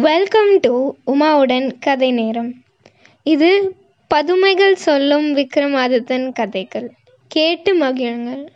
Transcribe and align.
Welcome 0.00 0.58
to 0.60 0.92
உமாவுடன் 1.06 1.78
கதை 1.80 2.12
நேரம். 2.12 2.54
இது 3.22 3.76
பதுமைகள் 4.08 4.74
சொல்லும் 4.74 5.36
விக்ரமாதித்தன் 5.36 6.32
கதைகள். 6.32 6.92
கேட்டு 7.26 7.78
மகிழுங்கள். 7.80 8.46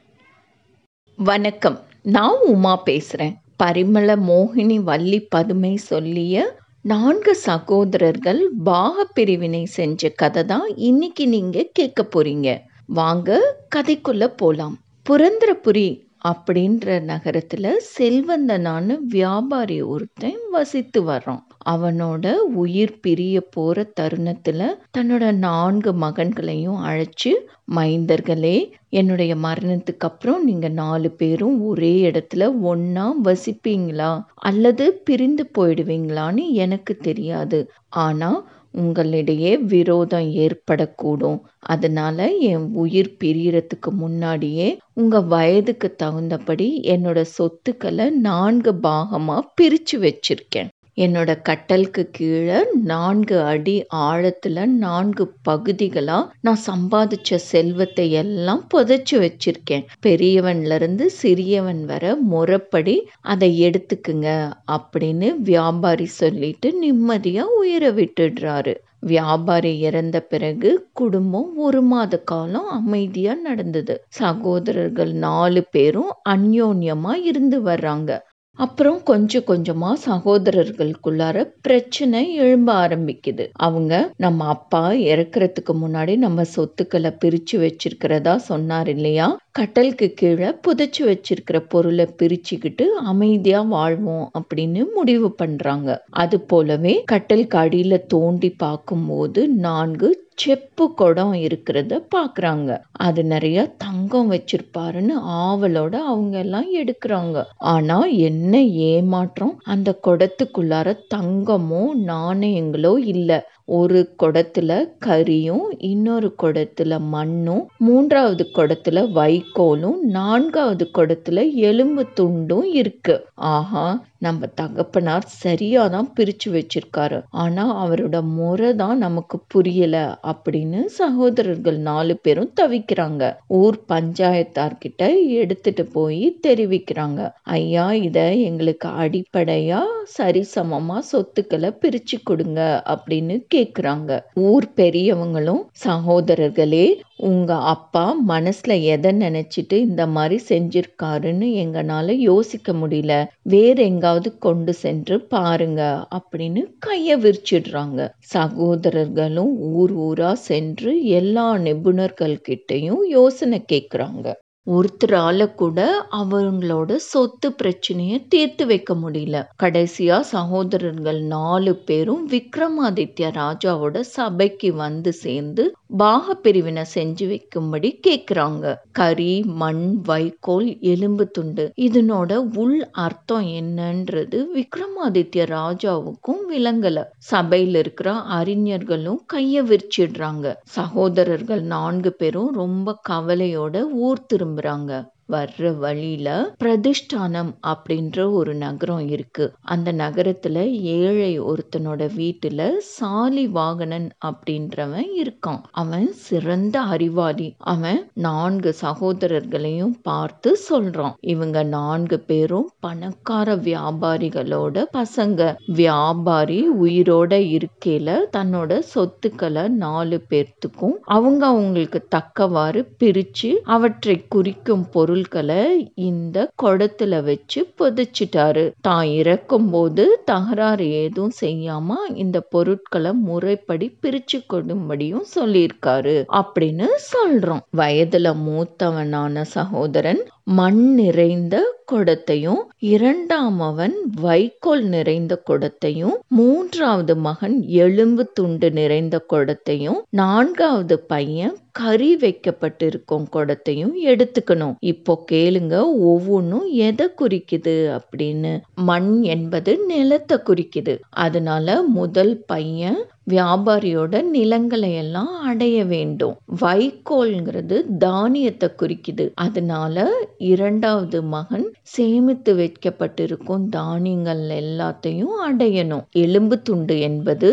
வணக்கம். 1.17 1.81
நான் 2.03 2.39
உமா 2.45 2.77
பேசுகிறேன் 2.77 3.37
பரிமள 3.65 4.17
மோகினி 4.29 4.77
வள்ளி 4.77 5.21
பதுமை 5.21 5.77
சொல்லிய 5.77 6.57
நான்கு 6.83 7.35
சகோதரர்கள் 7.35 8.49
பாக 8.65 9.05
பிரிவினை 9.05 9.65
செஞ்ச 9.65 10.09
கதை 10.09 10.45
தான் 10.45 10.69
இன்னைக்கு 10.77 11.29
நீங்க 11.29 11.67
கேட்க 11.73 12.07
போறீங்க. 12.09 12.59
வாங்க 12.87 13.57
கதைக்குள்ள 13.77 14.27
போலாம். 14.27 14.79
புரந்திரபுரி 15.11 16.03
அப்படின்ற 16.25 17.01
நகரத்தில் 17.05 17.71
செல்வந்தனான 17.99 18.99
வியாபாரி 19.09 19.83
ஒருத்தன் 19.83 20.41
வசித்து 20.51 21.03
வர்றான். 21.07 21.45
அவனோட 21.67 22.25
உயிர் 22.57 23.01
பிரிய 23.01 23.41
போற 23.51 23.87
தருணத்துல 24.01 24.63
தன்னோட 24.97 25.25
நான்கு 25.39 25.93
மகன்களையும் 25.95 26.81
அழைச்சு 26.85 27.33
மைந்தர்களே 27.75 28.57
என்னுடைய 28.93 29.35
மரணத்துக்கு 29.43 30.07
அப்புறம் 30.07 30.45
நீங்க 30.45 30.69
நாலு 30.79 31.11
பேரும் 31.13 31.57
ஒரே 31.65 32.11
இடத்துல 32.11 32.49
ஒன்றா 32.63 33.07
வசிப்பீங்களா? 33.25 34.13
அல்லது 34.43 34.87
பிரிந்து 35.05 35.51
போயிடுவீங்களான்னு 35.59 36.45
எனக்கு 36.57 36.97
தெரியாது. 36.99 37.61
ஆனா 38.05 38.31
உங்களிடையே 38.75 39.51
விரோதம் 39.65 40.31
ஏற்படக்கூடும். 40.37 41.39
அதனால 41.67 42.19
என் 42.49 42.67
உயிர் 42.75 43.17
பிரியறதுக்கு 43.21 43.91
முன்னாடியே 43.95 44.69
உங்க 44.95 45.21
வயதுக்கு 45.29 45.91
தகுந்தபடி 45.97 46.69
என்னோட 46.87 47.21
சொத்துக்களை 47.37 48.11
நான்கு 48.23 48.73
பாகமா 48.83 49.37
பிரிச்சு 49.61 49.99
வச்சிருக்கேன். 50.01 50.71
என்னோட 50.97 51.31
கட்டலுக்கு 51.43 52.03
கீழே 52.11 52.59
நான்கு 52.85 53.37
அடி 53.43 53.75
ஆழத்தில் 54.05 54.61
நான்கு 54.77 55.25
பகுதிகளாக 55.43 56.31
நான் 56.41 56.61
சம்பாதிச்ச 56.67 57.39
செல்வத்தை 57.47 58.07
எல்லாம் 58.13 58.63
புதைச்சி 58.75 59.17
வச்சிருக்கேன். 59.19 59.85
பெரியவன்லேருந்து 60.07 61.07
சிறியவன் 61.23 61.83
வர 61.85 62.15
முறைப்படி 62.27 62.97
அதை 63.27 63.51
எடுத்துக்குங்க 63.63 64.29
அப்படின்னு 64.73 65.31
வியாபாரி 65.43 66.09
சொல்லிட்டு 66.15 66.71
நிம்மதியாக 66.79 67.59
உயிரை 67.61 67.91
விட்டுடுறாரு. 67.93 68.75
வியாபாரி 69.07 69.73
இறந்த 69.81 70.17
பிறகு 70.25 70.71
குடும்பம் 70.93 71.51
ஒரு 71.59 71.83
மாத 71.83 72.17
காலம் 72.25 72.69
அமைதியாக 72.71 73.41
நடந்தது. 73.41 73.95
சகோதரர்கள் 74.19 75.13
நாலு 75.25 75.63
பேரும் 75.71 76.13
அந்யோன்யமாக 76.29 77.25
இருந்து 77.25 77.59
வர்றாங்க. 77.63 78.11
அப்புறம் 78.59 79.03
கொஞ்சம் 79.03 79.47
கொஞ்சமா 79.47 79.89
சகோதரர்களுக்குள்ளார 80.05 81.37
பிரச்சனை 81.61 82.21
எழும்ப 82.37 82.69
ஆரம்பிக்குது. 82.85 83.45
அவங்க 83.61 83.95
நம்ம 84.17 84.47
அப்பா 84.49 84.83
இறக்குறதுக்கு 85.07 85.75
முன்னாடி 85.81 86.17
நம்ம 86.17 86.45
சொத்துக்களை 86.53 87.13
பிரிச்சு 87.25 87.57
வச்சிருக்கிறதா 87.59 88.37
சொன்னார் 88.45 88.89
இல்லையா? 88.89 89.29
கட்டலுக்கு 89.55 90.07
கீழே 90.15 90.49
புதைச்சி 90.65 91.03
வச்சிருக்கிற 91.03 91.59
பொருளை 91.69 92.07
பிரிச்சுக்கிட்டு 92.19 92.85
அமைதியா 93.05 93.61
வாழ்வோம் 93.69 94.27
அப்படின்னு 94.39 94.81
முடிவு 94.95 95.29
பண்றாங்க. 95.33 95.89
அது 96.17 96.37
போலவே 96.43 96.95
கட்டலுக்கு 97.05 97.59
அடியில 97.59 97.97
தோண்டி 98.07 98.51
பார்க்கும்போது 98.57 99.43
நான்கு 99.61 100.09
செப்பு 100.37 100.85
குடம் 100.95 101.33
இருக்கிறத 101.45 101.99
பாக்குறாங்க 102.15 102.71
அது 103.01 103.25
நிறைய 103.25 103.59
தங்கம் 103.77 104.31
வச்சிருப்பாருன்னு 104.33 105.15
ஆவலோட 105.41 105.95
அவங்க 106.05 106.39
எல்லாம் 106.39 106.69
எடுக்கிறாங்க. 106.81 107.37
ஆனா 107.73 107.99
என்ன 108.29 108.53
ஏமாற்றம்? 108.89 109.55
அந்த 109.67 110.01
குடத்துக்குள்ளார 110.07 110.97
தங்கமோ 111.15 111.83
நாணயங்களோ 112.07 112.95
இல்ல. 113.07 113.31
ஒரு 113.67 114.15
குடத்துல 114.23 114.89
கரியும் 115.07 115.67
இன்னொரு 115.79 116.35
குடத்துல 116.43 117.01
மண்ணும் 117.01 117.69
மூன்றாவது 117.79 118.49
குடத்துல 118.55 119.09
வைக்கோலும் 119.15 119.99
நான்காவது 119.99 120.91
குடத்துல 120.95 121.53
எலும்பு 121.55 122.07
துண்டும் 122.21 122.65
இருக்கு. 122.65 123.27
ஆஹா 123.35 124.05
நம்ம 124.27 124.49
தகப்பனார் 124.61 125.27
சரியா 125.43 125.83
தான் 125.95 126.09
பிரிச்சு 126.17 126.49
வச்சிருக்காரு. 126.57 127.19
ஆனா 127.45 127.65
அவரோட 127.85 128.17
முறை 128.37 128.71
தான் 128.83 128.99
நமக்கு 129.05 129.37
புரியல 129.55 129.97
அப்படின்னு 130.33 130.81
சகோதரர்கள் 130.99 131.79
நாலு 131.89 132.15
பேரும் 132.25 132.53
தவிக்கிறாங்க. 132.61 133.23
ஊர் 133.61 133.79
பஞ்சாயத்தார்கிட்ட 133.93 135.03
எடுத்துட்டு 135.41 135.87
போய் 135.97 136.23
தெரிவிக்கிறாங்க. 136.47 137.21
ஐயா 137.59 137.87
இத 138.09 138.19
எங்களுக்கு 138.49 138.89
அடிப்படையா 139.05 139.81
சரிசமமா 140.17 140.99
சொத்துக்களை 141.13 141.71
பிரிச்சு 141.83 142.19
கொடுங்க 142.31 142.61
அப்படின்னு 142.95 143.37
கேக்குறாங்க. 143.55 144.11
ஊர் 144.51 144.69
பெரியவங்களும் 144.81 145.63
சகோதரர்களே 145.87 146.87
உங்கள் 147.19 147.65
அப்பா 147.69 148.03
மனசில் 148.25 148.75
எதை 148.87 149.11
நினச்சிட்டு 149.17 149.77
இந்த 149.81 150.07
மாதிரி 150.07 150.37
செஞ்சிருக்காருன்னு 150.49 151.49
எங்களால் 151.55 152.13
யோசிக்க 152.21 152.73
முடியல. 152.73 153.15
வேற 153.47 153.77
எங்காவது 153.83 154.31
கொண்டு 154.39 154.75
சென்று 154.75 155.17
பாருங்க 155.27 155.83
அப்படின்னு 156.17 156.63
கையை 156.79 157.17
விரிச்சிடுறாங்க. 157.17 157.99
சகோதரர்களும் 158.33 159.53
ஊர் 159.73 159.95
ஊராக 160.03 160.43
சென்று 160.45 160.93
எல்லா 161.13 161.49
நிபுணர்கள்கிட்டையும் 161.59 163.05
யோசனை 163.11 163.61
கேட்குறாங்க 163.73 164.27
ஒருத்தரால 164.67 165.55
கூட 165.55 165.79
அவங்களோட 166.17 166.95
சொத்து 166.97 167.53
பிரச்சனையை 167.53 168.27
தீர்த்து 168.29 168.67
வைக்க 168.67 168.95
முடியல. 168.95 169.43
கடைசியா 169.63 170.21
சகோதரர்கள் 170.21 171.21
நாலு 171.23 171.77
பேரும் 171.77 172.29
விக்ரமாதித்ய 172.29 173.29
ராஜாவோட 173.31 174.01
சபைக்கு 174.01 174.75
வந்து 174.75 175.13
சேர்ந்து 175.13 175.65
பாக 175.97 176.35
பிரிவினை 176.35 176.85
செஞ்சு 176.95 177.25
வைக்கும்படி 177.25 177.91
கேக்குறாங்க. 178.07 178.65
கரி 178.93 179.43
மண் 179.55 180.01
வைக்கோல் 180.03 180.79
எலும்பு 180.81 181.27
துண்டு 181.31 181.73
இதனோட 181.81 182.33
உள் 182.55 182.89
அர்த்தம் 182.93 183.47
என்னன்றது 183.61 184.41
விக்ரமாதித்ய 184.57 185.47
ராஜாவுக்கும் 185.51 186.43
விளங்கல. 186.51 186.99
சபையில 187.31 187.77
இருக்கிற 187.77 188.13
அறிஞர்களும் 188.13 189.21
கைய 189.35 189.63
விரிச்சிடுறாங்க. 189.65 190.47
சகோதரர்கள் 190.71 191.63
நான்கு 191.63 192.13
பேரும் 192.13 192.53
ரொம்ப 192.55 192.99
கவலையோட 193.09 193.77
ஊர் 194.01 194.27
திரும்ப 194.27 194.53
branca. 194.55 195.14
வர்ற 195.33 195.77
வழியில 195.77 196.55
பிரதிஷ்டானம் 196.65 197.51
அப்படின்ற 197.67 198.33
ஒரு 198.33 198.55
நகரம் 198.55 199.09
இருக்கு. 199.09 199.45
அந்த 199.61 199.93
நகரத்துல 199.93 200.59
ஏழை 200.97 201.41
ஒருத்தனோட 201.41 202.03
வீட்டுல 202.19 202.71
சாலி 202.79 203.47
வாகனன் 203.49 204.09
அப்படின்றவன் 204.25 205.09
இருக்கான். 205.23 205.61
அவன் 205.73 206.13
சிறந்த 206.13 206.81
அறிவாளி. 206.81 207.55
அவன் 207.59 208.01
நான்கு 208.15 208.75
சகோதரர்களையும் 208.83 209.97
பார்த்து 210.03 210.57
சொல்றான். 210.71 211.15
இவங்க 211.21 211.63
நான்கு 211.63 212.21
பேரும் 212.21 212.71
பணக்கார 212.81 213.57
வியாபாரிகளோட 213.57 214.85
பசங்க. 214.99 215.41
வியாபாரி 215.67 216.61
உயிரோட 216.83 217.33
இருக்கையில 217.55 218.19
தன்னோட 218.37 218.79
சொத்துக்களை 218.95 219.69
நாலு 219.69 220.23
பேர்த்துக்கும் 220.31 220.97
அவங்க 221.03 221.47
அவங்களுக்கு 221.47 222.01
தக்கவாறு 222.09 222.81
பிரிச்சு 223.01 223.51
அவற்றை 223.65 224.17
குறிக்கும் 224.29 224.87
பொருள் 224.91 225.14
பொருட்களை 225.15 225.93
இந்த 226.05 226.37
குடத்துல 226.63 227.23
வச்சு 227.23 227.61
புதைச்சிட்டாரு. 227.79 228.65
தான் 228.81 229.07
இறக்கும் 229.07 229.69
போது 229.71 230.05
தகராறு 230.25 230.87
ஏதும் 231.03 231.33
செய்யாம 231.41 231.99
இந்த 232.15 232.39
பொருட்களை 232.55 233.13
முறைப்படி 233.29 233.87
பிரிச்சு 234.03 234.39
கொடும்படியும் 234.53 235.27
சொல்லியிருக்காரு 235.35 236.17
அப்படின்னு 236.41 236.89
சொல்றோம். 237.13 237.63
வயதுல 237.77 238.33
மூத்தவனான 238.47 239.45
சகோதரன் 239.55 240.23
மண் 240.47 240.95
நிறைந்த 240.95 241.57
குடத்தையும் 241.93 242.61
இரண்டாம் 242.79 243.61
அவன் 243.61 243.95
வைக்கோல் 244.21 244.85
நிறைந்த 244.85 245.43
குடத்தையும் 245.51 246.17
மூன்றாவது 246.29 247.17
மகன் 247.17 247.63
எலும்பு 247.63 248.25
துண்டு 248.33 248.71
நிறைந்த 248.71 249.25
குடத்தையும் 249.33 250.01
நான்காவது 250.11 251.01
பையன் 251.01 251.57
கறி 251.73 252.17
வைக்கப்பட்டிருக்கும் 252.17 253.25
குடத்தையும் 253.33 253.95
எடுத்துக்கணும். 254.05 254.75
இப்போ 254.81 255.25
கேளுங்க 255.33 255.75
ஒவ்வொன்றும் 256.03 256.67
எதை 256.67 257.07
குறிக்குது 257.21 257.99
அப்படின்னு. 257.99 258.53
மண் 258.75 259.23
என்பது 259.23 259.79
நிலத்தை 259.87 260.39
குறிக்குது. 260.47 260.95
அதனால 261.11 261.83
முதல் 261.83 262.43
பையன் 262.47 263.01
வியாபாரியோட 263.31 264.23
நிலங்களை 264.23 264.95
எல்லாம் 264.95 265.43
அடைய 265.43 265.85
வேண்டும். 265.85 266.37
வைக்கோல்ங்கிறது 266.61 267.97
தானியத்தை 267.99 268.69
குறிக்குது. 268.79 269.31
அதனால 269.35 270.07
இரண்டாவது 270.39 271.23
மகன் 271.23 271.74
சேமித்து 271.87 272.53
வைக்கப்பட்டிருக்கும் 272.55 273.65
தானியங்கள் 273.69 274.43
எல்லாத்தையும் 274.59 275.35
அடையணும். 275.47 276.05
எலும்பு 276.19 276.57
துண்டு 276.63 277.01
என்பது 277.01 277.49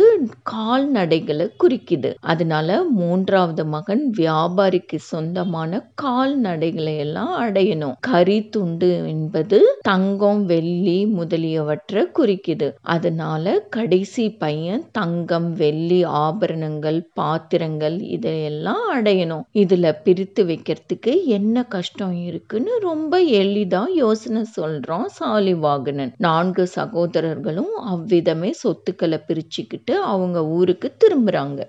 கால்நடைகளை 0.51 1.47
குறிக்குது. 1.63 2.11
அதனால 2.25 2.67
மூன்றாவது 2.91 3.65
மகன் 3.65 4.03
வியாபாரிக்கு 4.17 4.97
சொந்தமான 5.09 5.69
கால்நடைகளை 6.01 6.97
எல்லாம் 6.97 7.33
அடையணும். 7.41 7.95
கரி 8.01 8.47
துண்டு 8.49 8.89
என்பது 9.07 9.59
தங்கம் 9.81 10.45
வெள்ளி 10.45 11.05
முதலியவற்றை 11.17 12.03
குறிக்குது. 12.19 12.67
அதனால 12.89 13.45
கடைசி 13.69 14.29
பையன் 14.37 14.85
தங்கம் 14.91 15.53
வெள்ளி 15.53 15.99
ஆபரணங்கள் 16.23 16.99
பாத்திரங்கள் 17.13 17.99
இதையெல்லாம் 18.09 18.85
அடையணும். 18.93 19.45
இதுல 19.55 19.93
பிரித்து 20.03 20.43
வைக்கிறதுக்கு 20.45 21.13
என்ன 21.29 21.63
கஷ்டம் 21.69 22.17
இருக்குன்னு 22.23 22.79
ரொம்ப 22.81 23.13
எளிதா 23.41 23.83
யோசனை 24.23 24.41
சொல்றான் 24.57 25.05
சாலிவாகனன். 25.19 26.11
நான்கு 26.17 26.67
சகோதரர்களும் 26.67 27.71
அவ்விதமே 27.83 28.51
சொத்துக்களை 28.51 29.19
பிரிச்சுக்கிட்டு 29.27 29.93
அவங்க 30.13 30.47
ஊருக்கு 30.47 30.89
திரும்புறாங்க. 30.97 31.59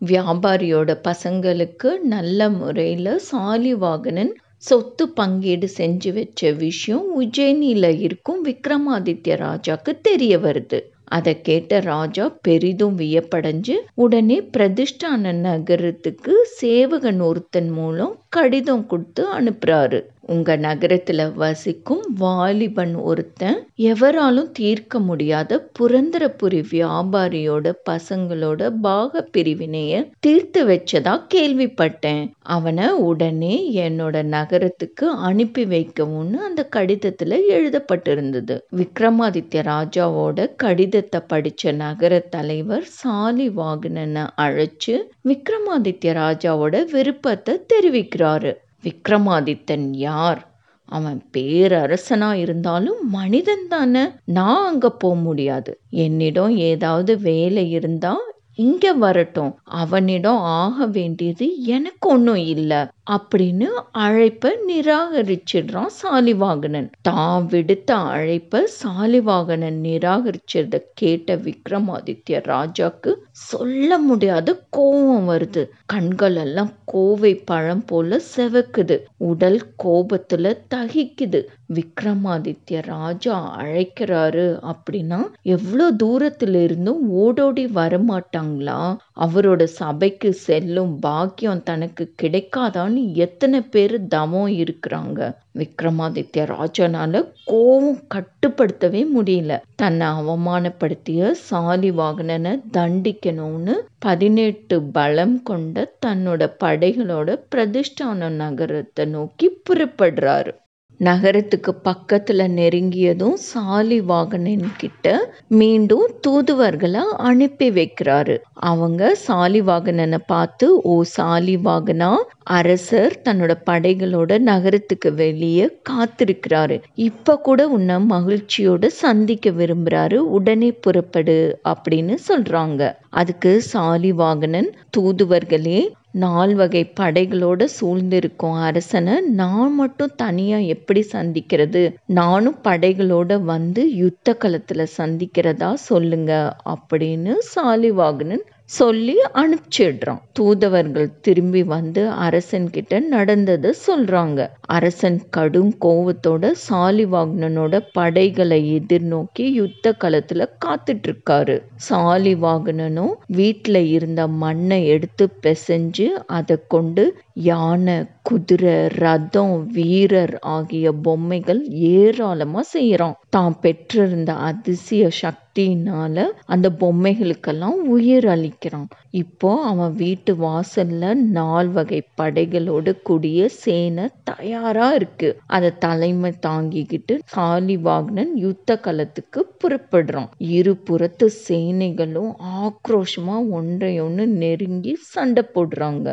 வியாபாரியோட 0.00 0.90
பசங்களுக்கு 1.08 1.98
நல்ல 2.06 2.48
முறையில் 2.50 3.12
சாலிவாகனன் 3.30 4.32
சொத்து 4.68 5.08
பங்கீடு 5.08 5.68
செஞ்சு 5.78 6.12
வச்ச 6.12 6.50
விஷயம் 6.64 7.06
உஜ்ஜயினியில் 7.20 7.90
இருக்கும் 8.00 8.44
விக்ரமாதித்ய 8.44 9.34
ராஜாக்கு 9.46 9.92
தெரிய 10.02 10.38
வருது. 10.38 10.78
அதை 11.08 11.40
கேட்ட 11.40 11.80
ராஜா 11.80 12.24
பெரிதும் 12.42 12.98
வியப்படைஞ்சு 12.98 13.74
உடனே 13.94 14.38
பிரதிஷ்டான 14.56 15.32
நகரத்துக்கு 15.44 16.32
சேவகன் 16.60 17.20
ஒருத்தன் 17.20 17.70
மூலம் 17.70 18.14
கடிதம் 18.28 18.86
கொடுத்து 18.86 19.24
அனுப்புறாரு. 19.38 20.00
உங்க 20.28 20.56
நகரத்துல 20.56 21.34
வசிக்கும் 21.34 22.02
வாலிபன் 22.18 22.94
ஒருத்தன் 23.02 23.58
எவராலும் 23.74 24.50
தீர்க்க 24.52 24.98
முடியாத 24.98 25.58
புரந்தரபுரி 25.78 26.60
வியாபாரியோட 26.70 27.72
பசங்களோட 27.90 28.70
பாக 28.80 29.22
பிரிவினைய 29.32 29.94
தீர்த்து 30.20 30.62
வச்சதா 30.66 31.14
கேள்விப்பட்டேன். 31.34 32.24
அவனை 32.40 32.88
உடனே 33.08 33.54
என்னோட 33.76 34.22
நகரத்துக்கு 34.22 35.08
அனுப்பி 35.10 35.64
வைக்கவும்னு 35.64 36.38
அந்த 36.48 36.68
கடிதத்துல 36.76 37.40
எழுதப்பட்டிருந்தது. 37.48 38.56
விக்ரமாதித்ய 38.76 39.62
ராஜாவோட 39.70 40.48
கடிதத்தை 40.56 41.20
படிச்ச 41.28 41.72
நகர 41.74 42.18
தலைவர் 42.18 42.86
சாலி 42.98 43.48
வாகனனை 43.50 44.26
அழைச்சு 44.36 44.96
விக்ரமாதித்ய 45.28 46.12
ராஜாவோட 46.22 46.84
விருப்பத்தை 46.90 47.54
தெரிவிக்கிறாரு. 47.72 48.52
விக்ரமாதித்தன் 48.86 49.88
யார்? 49.90 50.54
அவன் 50.84 51.22
பேரரசனா 51.36 52.32
இருந்தாலும் 52.32 53.10
மனிதன் 53.10 53.68
தானே. 53.68 54.08
நான் 54.24 54.66
அங்க 54.66 54.90
போக 54.90 55.14
முடியாது. 55.14 55.80
என்னிடம் 55.90 56.56
ஏதாவது 56.56 57.20
வேலை 57.20 57.70
இருந்தா 57.70 58.16
இங்க 58.54 58.92
வரட்டும். 58.92 59.58
அவனிடம் 59.64 60.36
ஆக 60.36 60.86
வேண்டியது 60.86 61.62
எனக்கு 61.62 62.08
ஒன்றும் 62.08 62.42
இல்லை. 62.46 62.86
அப்படின்னு 63.06 63.66
அழைப்பை 63.98 64.50
நிராகரிச்சிடுறான் 64.68 65.92
சாலிவாகனன். 66.00 66.88
தான் 67.02 67.46
விடுத்த 67.46 67.90
அழைப்பை 68.10 68.60
சாலிவாகனன் 68.80 69.78
நிராகரிச்சதை 69.84 70.80
கேட்ட 70.94 71.36
விக்ரமாதித்ய 71.36 72.40
ராஜாக்கு 72.46 73.12
சொல்ல 73.46 73.98
முடியாத 73.98 74.48
கோபம் 74.70 75.28
வருது. 75.28 75.62
கண்கள் 75.86 76.36
எல்லாம் 76.36 76.72
கோவை 76.84 77.34
பழம் 77.44 77.84
போல 77.84 78.20
செவக்குது. 78.36 78.96
உடல் 79.26 79.60
கோபத்துல 79.84 80.54
தகிக்குது. 80.74 81.40
விக்ரமாதித்ய 81.74 82.80
ராஜா 82.86 83.36
அழைக்கிறாரு 83.58 84.46
அப்படின்னா 84.72 85.20
எவ்வளோ 85.48 85.86
தூரத்துல 86.02 86.62
இருந்தும் 86.62 87.02
ஓடோடி 87.16 87.66
வரமாட்டாங்களா? 87.74 88.80
அவரோட 89.20 89.64
சபைக்கு 89.78 90.32
செல்லும் 90.46 90.98
பாக்கியம் 90.98 91.62
தனக்கு 91.62 92.04
கிடைக்காதான்னு 92.22 92.95
எத்தனை 93.14 93.60
பேர் 93.60 94.06
தமம் 94.06 94.48
இருக்கிறாங்க. 94.48 95.34
விக்ரமாதித்ய 95.54 96.46
ராஜனால 96.52 97.22
கோவம் 97.46 97.98
கட்டுப்படுத்தவே 98.14 99.06
முடியல. 99.16 99.60
தன்னை 99.74 100.06
அவமானப்படுத்திய 100.06 101.34
சாலிவாகனனை 101.50 102.60
தண்டிக்கணும்னு 102.72 103.74
பதினெட்டு 103.98 104.82
பலம் 104.82 105.42
கொண்ட 105.42 105.92
தன்னோட 106.06 106.52
படைகளோட 106.64 107.38
பிரதிஷ்டான 107.54 108.28
நகரத்தை 108.28 109.04
நோக்கி 109.04 109.60
புறப்படுறாரு. 109.70 110.52
நகரத்துக்கு 110.98 111.74
பக்கத்துல 111.84 112.48
நெருங்கியதும் 112.48 113.36
சாலிவாகனன் 113.54 114.64
கிட்ட 114.76 115.34
மீண்டும் 115.48 116.10
தூதுவர்களை 116.20 117.00
அனுப்பி 117.16 117.70
வைக்கிறாரு. 117.70 118.38
அவங்க 118.52 119.16
சாலிவாகனனை 119.28 120.18
பார்த்து 120.26 120.80
ஓ 120.80 121.02
சாலிவாகனா 121.18 122.16
அரசர் 122.42 123.20
தன்னோட 123.24 123.54
படைகளோட 123.66 124.38
நகரத்துக்கு 124.38 125.14
வெளியே 125.14 125.78
காத்திருக்கிறாரு. 125.90 126.82
இப்ப 126.94 127.38
கூட 127.38 127.68
உன்னை 127.68 127.96
மகிழ்ச்சியோட 127.96 128.86
சந்திக்க 128.86 129.50
விரும்புறாரு. 129.50 130.14
உடனே 130.14 130.72
புறப்படு 130.72 131.58
அப்படின்னு 131.68 132.16
சொல்றாங்க. 132.28 132.92
அதுக்கு 133.10 133.62
சாலிவாகனன் 133.72 134.72
தூதுவர்களே 134.98 135.88
நால்வகை 136.16 136.82
படைகளோட 137.00 137.62
சூழ்ந்திருக்கும் 137.72 138.58
அரசனை 138.60 139.14
நான் 139.34 139.74
மட்டும் 139.74 140.14
தனியா 140.16 140.58
எப்படி 140.74 141.02
சந்திக்கிறது? 141.12 141.82
நானும் 142.12 142.58
படைகளோட 142.64 143.40
வந்து 143.44 143.82
யுத்த 143.94 144.36
களத்துல 144.40 144.86
சந்திக்கிறதா 144.98 145.70
சொல்லுங்க 145.84 146.32
அப்படின்னு 146.74 147.34
சாலிவாகனன் 147.52 148.44
சொல்லி 148.70 149.14
அனுப்பிச்சிடுறான் 149.34 150.22
தூதவர்கள் 150.32 151.08
திரும்பி 151.20 151.62
வந்து 151.64 152.10
அரசன் 152.18 152.70
கிட்ட 152.70 152.98
நடந்ததை 153.08 153.74
சொல்றாங்க. 153.86 154.40
அரசன் 154.68 155.18
கடும் 155.30 155.72
கோவத்தோட 155.80 156.52
சாலிவாகனனோட 156.64 157.80
படைகளை 157.92 158.60
எதிர்நோக்கி 158.76 159.44
யுத்த 159.52 159.94
களத்துல 160.00 160.48
காத்துட்டு 160.64 161.08
இருக்காரு 161.08 161.56
சாலிவாகனனும் 161.88 163.14
வீட்டுல 163.32 163.76
இருந்த 163.90 164.28
மண்ணை 164.36 164.86
எடுத்து 164.86 165.26
பிசைஞ்சு 165.42 166.08
அதை 166.30 166.56
கொண்டு 166.68 167.04
யானை 167.44 167.96
குதிரை 168.28 168.76
ரதம் 169.02 169.56
வீரர் 169.72 170.38
ஆகிய 170.54 170.92
பொம்மைகள் 171.06 171.60
ஏராளமா 171.96 172.62
செய்யறான். 172.74 173.18
தான் 173.28 173.54
பெற்றிருந்த 173.60 174.30
அதிசய 174.48 175.10
சக்தியினால 175.20 176.24
அந்த 176.44 176.66
பொம்மைகளுக்கெல்லாம் 176.80 177.78
உயிர் 177.94 178.26
அளிக்கிறான். 178.26 178.88
இப்போ 179.10 179.50
அவன் 179.62 179.94
வீட்டு 179.94 180.32
வாசல்ல 180.34 181.14
நால் 181.38 181.68
வகை 181.68 182.00
படைகளோடு 182.20 182.92
கூடிய 183.02 183.48
சேனை 183.48 184.06
தயாரா 184.24 184.88
இருக்கு. 184.92 185.30
அதை 185.46 185.70
தலைமை 185.78 186.32
தாங்கிக்கிட்டு 186.46 187.16
சாலிவாகனன் 187.36 188.34
யுத்த 188.34 188.78
களத்துக்கு 188.84 189.42
புறப்படுறான். 189.60 190.30
இரு 190.38 190.76
புறத்து 190.76 191.28
சேனைகளும் 191.48 192.32
ஆக்ரோஷமா 192.60 193.38
ஒன்றையொன்னு 193.58 194.26
நெருங்கி 194.42 194.94
சண்டை 195.14 195.44
போடுறாங்க. 195.54 196.08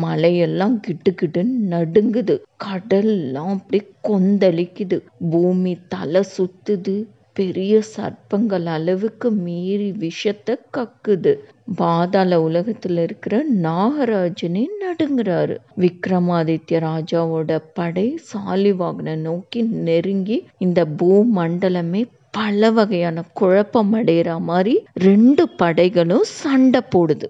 மலையெல்லாம் 0.00 0.80
கிட்டு 0.80 1.14
கிட்டுன்னு 1.22 1.56
நடுங்குது. 1.70 2.40
கடல்லாம் 2.64 3.50
அப்படி 3.56 3.82
கொந்தளிக்குது. 4.08 5.00
பூமி 5.30 5.78
தலை 5.88 6.22
சுத்துது. 6.36 7.04
பெரிய 7.34 7.80
சர்ப்பங்கள் 7.96 8.64
அளவுக்கு 8.64 9.30
மீறி 9.30 9.92
விஷத்தை 9.92 10.56
கக்குது. 10.76 11.34
பாதாள 11.76 12.38
உலகத்துல 12.48 13.02
இருக்கிற 13.02 13.44
நாகராஜனே 13.62 14.64
நடுங்குறாரு. 14.82 15.56
விக்ரமாதித்ய 15.78 16.80
ராஜாவோட 16.88 17.58
படை 17.74 18.18
சாலிவாகனை 18.32 19.14
நோக்கி 19.16 19.62
நெருங்கி 19.62 20.44
இந்த 20.58 20.86
பூமண்டலமே 21.02 22.02
பல 22.30 22.70
வகையான 22.70 23.22
குழப்பம் 23.32 23.94
அடைகிற 23.94 24.40
மாதிரி 24.40 24.84
ரெண்டு 24.94 25.48
படைகளும் 25.58 26.22
சண்டை 26.22 26.80
போடுது. 26.94 27.24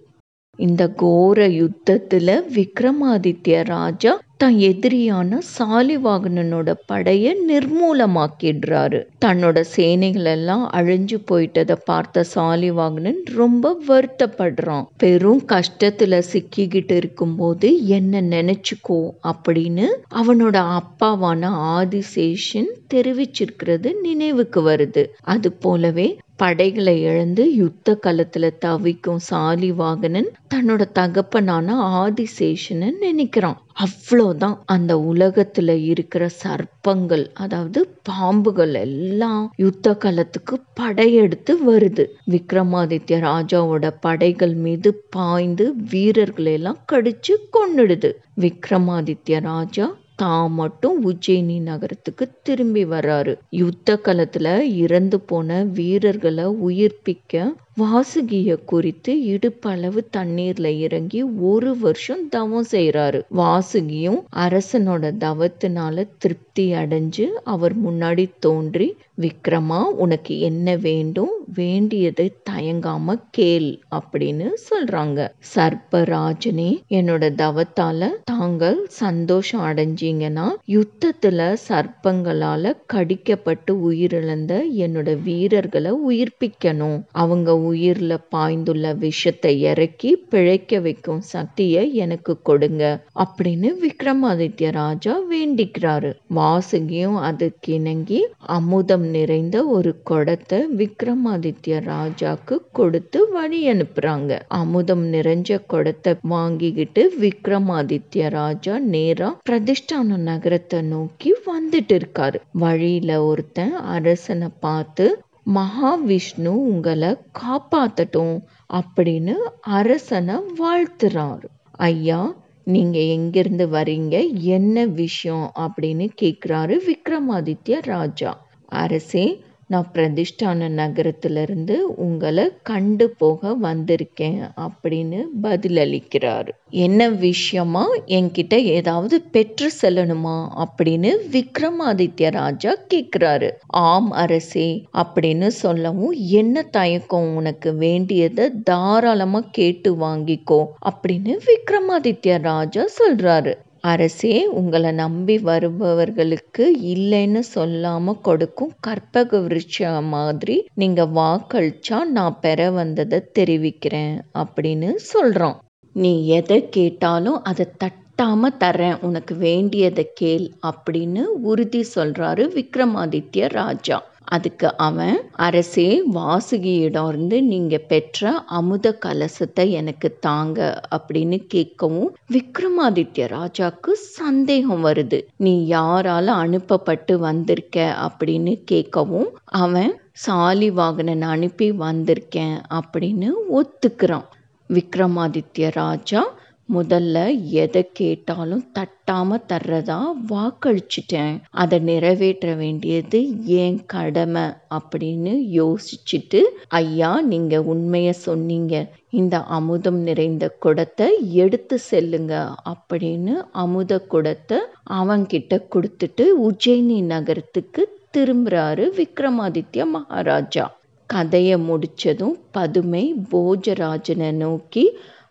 இந்த 0.58 0.88
கோர 0.92 1.48
யுத்தத்துல 1.48 2.30
விக்ரமாதித்ய 2.54 3.64
ராஜா 3.64 4.12
தன் 4.36 4.56
எதிரியான 4.58 5.38
சாலிவாகனனோட 5.58 6.74
படைய 6.88 7.32
நிர்மூலமாக்கிடுறாரு. 7.48 9.00
தன்னோட 9.24 9.60
சேனைகள் 9.60 10.24
எல்லாம் 10.24 10.64
அழிஞ்சு 10.72 11.18
போயிட்டதை 11.30 11.76
பார்த்த 11.84 12.24
சாலிவாகனன் 12.34 13.20
ரொம்ப 13.34 13.74
வருத்தப்படுறான். 13.88 14.86
பெரும் 14.96 15.42
கஷ்டத்துல 15.46 16.20
சிக்கிக்கிட்டு 16.32 16.96
இருக்கும்போது 16.96 17.86
என்ன 17.86 18.22
நினைச்சுக்கோ 18.22 19.00
அப்படின்னு 19.32 19.86
அவனோட 20.14 20.56
அப்பாவான 20.80 21.50
ஆதிசேஷன் 21.76 22.70
தெரிவிச்சிருக்கிறது 22.94 24.00
நினைவுக்கு 24.00 24.62
வருது. 24.62 25.04
அது 25.26 25.52
போலவே 25.52 26.08
படைகளை 26.42 27.02
இழந்து 27.02 27.54
யுத்த 27.54 27.98
களத்துல 28.06 28.50
தவிக்கும் 28.58 29.20
சாலிவாகனன் 29.30 30.28
தன்னோட 30.54 30.82
தகப்பனான 30.92 31.76
ஆதிசேஷனை 32.00 32.88
நினைக்கிறான். 33.02 33.58
அவ்வளோதான் 33.80 34.56
அந்த 34.66 34.96
உலகத்துல 35.12 35.68
இருக்கிற 35.84 36.28
சர்ப்பங்கள் 36.42 37.24
அதாவது 37.34 37.80
பாம்புகள் 38.10 38.74
எல்லாம் 38.74 39.52
யுத்த 39.56 39.94
காலத்துக்கு 39.94 40.60
படையெடுத்து 40.74 41.54
வருது. 41.72 42.06
விக்ரமாதித்ய 42.30 43.20
ராஜாவோட 43.28 43.94
படைகள் 44.00 44.54
மீது 44.54 45.02
பாய்ந்து 45.10 45.74
வீரர்களை 45.90 46.52
எல்லாம் 46.52 46.84
கடிச்சு 46.92 47.36
கொன்னுடுது. 47.52 48.12
விக்ரமாதித்ய 48.40 49.40
ராஜா 49.40 49.88
தான் 50.16 50.52
மட்டும் 50.52 50.96
உஜ்ஜயினி 51.04 51.60
நகரத்துக்கு 51.60 52.30
திரும்பி 52.42 52.84
வர்றாரு. 52.84 53.32
யுத்த 53.50 53.98
களத்துல 54.04 54.46
இறந்து 54.76 55.20
போன 55.20 55.64
வீரர்களை 55.72 56.44
உயிர்ப்பிக்க 56.44 57.34
வாசுகிய 57.76 58.54
குறித்து 58.64 59.12
இடுப்பளவு 59.26 60.00
தண்ணீர்ல 60.16 60.66
இறங்கி 60.78 61.20
ஒரு 61.44 61.70
வருஷம் 61.78 62.28
தவம் 62.28 62.66
செய்யறாரு 62.70 63.20
வாசுகியும் 63.36 64.18
அரசனோட 64.38 65.12
தவத்தினால 65.18 66.04
திருப்தி 66.18 66.72
அடைஞ்சு 66.74 67.24
அவர் 67.46 67.74
முன்னாடி 67.82 68.24
தோன்றி 68.40 68.88
விக்ரமா 69.18 69.78
உனக்கு 69.96 70.34
என்ன 70.40 70.76
வேண்டும்? 70.82 71.32
வேண்டியதை 71.54 72.26
தயங்காம 72.50 73.06
கேள் 73.30 73.68
அப்படின்னு 73.98 74.46
சொல்றாங்க. 74.68 75.18
சர்பராஜனே 75.52 76.68
என்னோட 76.90 77.24
தவத்தால 77.36 78.00
தாங்கள் 78.24 78.78
சந்தோஷம் 79.00 79.64
அடைஞ்சீங்கன்னா 79.64 80.46
யுத்தத்துல 80.68 81.38
சர்ப்பங்களால 81.68 82.60
கடிக்கப்பட்டு 82.92 83.74
உயிரிழந்த 83.88 84.52
என்னோட 84.84 85.08
வீரர்களை 85.22 85.92
உயிர்ப்பிக்கணும். 86.08 86.98
அவங்க 87.22 87.50
உயிர்ல 87.64 88.12
பாய்ந்துள்ள 88.34 88.86
விஷத்தை 88.98 89.52
இறக்கி 89.62 90.10
பிழைக்க 90.30 90.80
வைக்கும் 90.80 91.22
சக்தியை 91.32 91.84
எனக்கு 92.04 92.32
கொடுங்க 92.42 92.82
அப்படின்னு 93.24 93.68
விக்ரமாதித்ய 93.82 94.70
ராஜா 94.78 95.14
வேண்டிக்கிறாரு. 95.30 96.10
வாசுகியும் 96.34 97.18
அதுக்கு 97.28 97.70
இணங்கி 97.72 98.20
அமுதம் 98.56 99.06
நிறைந்த 99.08 99.56
ஒரு 99.76 99.92
குடத்தை 100.02 100.60
விக்ரமாதித்ய 100.80 101.80
ராஜாக்கு 101.86 102.56
கொடுத்து 102.72 103.20
வழி 103.30 103.60
அனுப்புறாங்க. 103.72 104.30
அமுதம் 104.60 105.04
நிறைஞ்ச 105.12 105.58
குடத்தை 105.66 106.14
வாங்கிக்கிட்டு 106.34 107.04
விக்ரமாதித்ய 107.20 108.28
ராஜா 108.30 108.76
நேரா 108.94 109.30
பிரதிஷ்டான 109.50 110.18
நகரத்தை 110.30 110.80
நோக்கி 110.92 111.32
வந்துட்டு 111.46 111.96
இருக்காரு. 111.98 112.38
வழியில 112.62 113.10
ஒருத்தன் 113.24 113.74
அரசனை 113.94 114.48
பார்த்து 114.60 115.06
மகாவிஷ்ணு 115.46 116.46
உங்களை 116.46 117.16
காப்பாத்தட்டும் 117.42 118.40
அப்படின்னு 118.72 119.34
அரசனை 119.60 120.34
வாழ்த்துறாரு. 120.34 121.44
ஐயா 121.70 122.34
நீங்க 122.64 122.98
எங்கிருந்து 122.98 123.68
வரீங்க? 123.68 124.32
என்ன 124.32 124.86
விஷயம்? 124.86 125.52
அப்படின்னு 125.58 126.08
கேக்குறாரு 126.22 126.78
விக்ரமாதித்ய 126.86 127.78
ராஜா. 127.82 128.46
அரசே 128.66 129.44
நான் 129.72 129.90
பிரதிஷ்டான 129.92 130.68
நகரத்திலிருந்து 130.68 131.76
உங்களை 131.96 132.44
கண்டு 132.62 133.06
போக 133.10 133.52
வந்திருக்கேன் 133.62 134.40
அப்படின்னு 134.56 135.20
பதிலளிக்கிறார். 135.42 136.48
என்ன 136.84 137.08
விஷயமா? 137.08 137.84
என்கிட்ட 138.06 138.54
ஏதாவது 138.54 139.20
பெற்று 139.20 139.70
செல்லணுமா? 139.80 140.36
அப்படின்னு 140.64 141.10
விக்ரமாதித்ய 141.30 142.30
ராஜா 142.30 142.74
கேட்கிறாரு 142.94 143.50
ஆம் 143.66 144.10
அரசே 144.10 144.68
அப்படின்னு 144.94 145.46
சொல்லவும் 145.62 146.14
என்ன 146.40 146.62
தயக்கம்? 146.62 147.36
உனக்கு 147.36 147.74
வேண்டியதை 147.74 148.50
தாராளமா 148.64 149.42
கேட்டு 149.50 149.90
வாங்கிக்கோ 149.94 150.62
அப்படின்னு 150.90 151.36
விக்ரமாதித்ய 151.48 152.38
ராஜா 152.42 152.84
சொல்றாரு. 152.98 153.54
அரசே 153.84 154.46
உங்களை 154.46 154.90
நம்பி 154.92 155.38
வருபவர்களுக்கு 155.38 156.64
இல்லைன்னு 156.82 157.40
சொல்லாம 157.54 158.20
கொடுக்கும் 158.20 158.72
கற்பக 158.80 159.38
விருட்சம் 159.38 160.08
மாதிரி 160.08 160.66
நீங்க 160.74 161.04
வாக்களிச்சா 161.04 162.04
நான் 162.04 162.38
பெற 162.40 162.70
வந்ததை 162.70 163.20
தெரிவிக்கிறேன் 163.32 164.20
அப்படின்னு 164.34 164.94
சொல்றான். 165.14 165.58
நீ 165.92 166.26
எதை 166.26 166.68
கேட்டாலும் 166.68 167.42
அதை 167.42 167.66
தட்டாம 167.84 168.52
தரேன் 168.60 169.00
உனக்கு 169.00 169.34
வேண்டியதை 169.34 170.06
கேள் 170.14 170.46
அப்படின்னு 170.66 171.24
உறுதி 171.42 171.84
சொல்றாரு 171.94 172.46
விக்ரமாதித்ய 172.56 173.48
ராஜா. 173.48 174.11
அதுக்கு 174.34 174.68
அவன் 174.78 175.16
அரசே 175.46 175.86
வாசுகியிடம் 176.14 177.08
இருந்து 177.08 177.38
நீங்க 177.42 177.76
பெற்ற 177.90 178.30
அமுத 178.58 178.92
கலசத்தை 179.04 179.66
எனக்கு 179.80 180.08
தாங்க 180.20 180.58
அப்படின்னு 180.96 181.38
கேட்கவும் 181.54 182.10
விக்ரமாதித்ய 182.32 183.26
ராஜாக்கு 183.36 183.92
சந்தேகம் 184.18 184.84
வருது. 184.84 185.20
நீ 185.38 185.54
யாரால 185.70 186.26
அனுப்பப்பட்டு 186.44 187.16
வந்திருக்க 187.18 187.78
அப்படின்னு 188.06 188.54
கேட்கவும் 188.70 189.30
அவன் 189.62 189.92
சாலி 190.26 190.70
வாகனன் 190.78 191.26
அனுப்பி 191.34 191.68
வந்திருக்கேன் 191.84 192.56
அப்படின்னு 192.78 193.30
ஒத்துக்கிறான். 193.52 194.28
விக்ரமாதித்ய 194.70 195.70
ராஜா 195.74 196.22
முதல்ல 196.68 197.16
எதை 197.62 197.80
கேட்டாலும் 197.92 198.62
தட்டாம 198.76 199.38
தர்றதா 199.48 199.98
வாக்களிச்சிட்டேன். 200.30 201.34
அதை 201.52 201.78
நிறைவேற்ற 201.78 202.54
வேண்டியது 202.54 203.20
ஏன் 203.56 203.78
கடமை 203.86 204.44
அப்படின்னு 204.78 205.32
யோசிச்சுட்டு 205.58 206.40
ஐயா 206.80 207.10
நீங்க 207.22 207.60
உண்மைய 207.74 208.10
சொன்னீங்க. 208.10 208.74
இந்த 209.10 209.38
அமுதம் 209.58 210.00
நிறைந்த 210.00 210.44
குடத்தை 210.58 211.08
எடுத்து 211.34 211.78
செல்லுங்க 211.90 212.34
அப்படின்னு 212.72 213.34
அமுத 213.64 214.00
குடத்தை 214.06 214.58
அவன்கிட்ட 214.90 215.58
கொடுத்துட்டு 215.74 216.26
உஜ்ஜயினி 216.46 217.00
நகரத்துக்கு 217.04 217.84
திரும்புறாரு 218.16 218.86
விக்ரமாதித்ய 218.98 219.84
மகாராஜா. 219.96 220.64
கதையை 221.10 221.56
முடிச்சதும் 221.68 222.36
பதுமை 222.50 223.04
போஜராஜனை 223.32 224.30
நோக்கி 224.34 224.84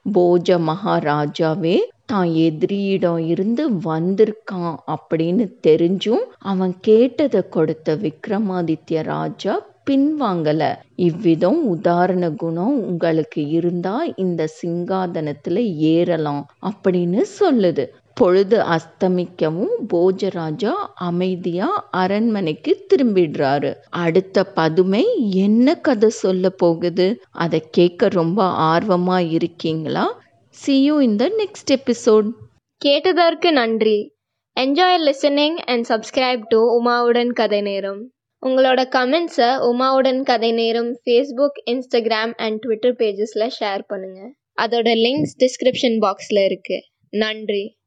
போஜ 0.06 0.58
மகாராஜாவே 0.68 1.78
தான் 2.06 2.30
எதிரியிடம் 2.46 3.22
இருந்து 3.28 3.64
வந்திருக்கான் 3.86 4.76
அப்படின்னு 4.96 5.46
தெரிஞ்சும் 5.68 6.24
அவன் 6.44 6.74
கேட்டதை 6.82 7.42
கொடுத்த 7.50 7.96
விக்ரமாதித்ய 7.98 9.04
ராஜா 9.08 9.54
பின்வாங்கல. 9.88 10.64
இவ்விதம் 11.06 11.60
உதாரண 11.68 12.26
குணம் 12.36 12.76
உங்களுக்கு 12.84 13.42
இருந்தா 13.50 13.94
இந்த 14.16 14.48
சிங்காதனத்துல 14.60 15.64
ஏறலாம் 15.92 16.44
அப்படின்னு 16.62 17.22
சொல்லுது. 17.40 17.86
பொழுது 18.22 18.58
அஸ்தமிக்கவும் 18.76 19.76
போஜராஜா 19.94 20.74
அமைதியா 20.94 21.90
அரண்மனைக்கு 21.92 22.86
திரும்பிடுறாரு. 22.90 23.76
அடுத்த 23.90 24.44
பதுமை 24.44 25.04
என்ன 25.30 25.76
கதை 25.76 26.10
சொல்ல 26.10 26.50
போகுது? 26.50 27.20
அதை 27.32 27.64
கேட்க 27.72 28.08
ரொம்ப 28.08 28.48
ஆர்வமா 28.72 29.30
இருக்கீங்களா? 29.30 30.22
See you 30.56 31.00
in 31.00 31.20
in 31.20 31.34
next 31.42 31.76
episode 31.78 32.30
கேட்டதற்கு 32.78 33.52
நன்றி. 33.52 34.14
Enjoy 34.58 35.00
listening 35.08 35.58
and 35.66 35.86
subscribe 35.90 36.42
to 36.48 36.60
உமாவுடன் 36.80 37.32
கதை 37.34 37.62
நேரம் 37.62 38.02
உங்களோட 38.44 38.82
கமெண்ட்ஸை 38.96 39.50
உமாவுடன் 39.72 40.24
கதை 40.24 40.52
நேரம் 40.52 41.00
ஃபேஸ்புக் 41.04 41.60
இன்ஸ்டாகிராம் 41.72 42.34
அண்ட் 42.38 42.60
ட்விட்டர் 42.60 42.96
பேஜஸில் 42.96 43.56
ஷேர் 43.60 43.84
பண்ணுங்கள் 43.90 44.32
அதோட 44.62 44.90
லிங்க்ஸ் 45.06 45.36
டிஸ்கிரிப்ஷன் 45.40 46.00
பாக்ஸில் 46.00 46.42
இருக்குது 46.50 46.88
நன்றி. 47.10 47.80